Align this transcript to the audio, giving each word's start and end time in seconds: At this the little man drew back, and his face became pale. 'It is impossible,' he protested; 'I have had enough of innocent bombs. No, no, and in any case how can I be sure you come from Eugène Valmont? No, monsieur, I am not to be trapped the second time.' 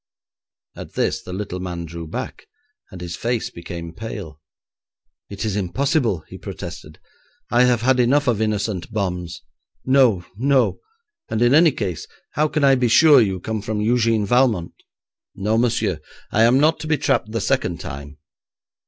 At 0.75 0.93
this 0.93 1.21
the 1.21 1.31
little 1.31 1.59
man 1.59 1.85
drew 1.85 2.07
back, 2.07 2.47
and 2.89 2.99
his 3.01 3.15
face 3.15 3.51
became 3.51 3.93
pale. 3.93 4.41
'It 5.29 5.45
is 5.45 5.55
impossible,' 5.55 6.23
he 6.27 6.39
protested; 6.39 6.97
'I 7.51 7.65
have 7.65 7.81
had 7.83 7.99
enough 7.99 8.27
of 8.27 8.41
innocent 8.41 8.91
bombs. 8.91 9.43
No, 9.85 10.25
no, 10.35 10.79
and 11.29 11.39
in 11.43 11.53
any 11.53 11.71
case 11.71 12.07
how 12.31 12.47
can 12.47 12.63
I 12.63 12.73
be 12.73 12.87
sure 12.87 13.21
you 13.21 13.39
come 13.39 13.61
from 13.61 13.77
Eugène 13.77 14.25
Valmont? 14.25 14.73
No, 15.35 15.55
monsieur, 15.55 15.99
I 16.31 16.45
am 16.45 16.59
not 16.59 16.79
to 16.79 16.87
be 16.87 16.97
trapped 16.97 17.31
the 17.31 17.39
second 17.39 17.79
time.' 17.79 18.17